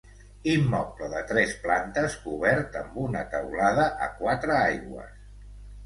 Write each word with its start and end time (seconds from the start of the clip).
Immoble 0.53 1.09
de 1.11 1.21
tres 1.33 1.53
plantes 1.67 2.17
cobert 2.25 2.81
amb 2.83 2.99
una 3.05 3.25
teulada 3.37 3.89
a 4.09 4.13
quatre 4.19 4.61
aigües. 4.61 5.19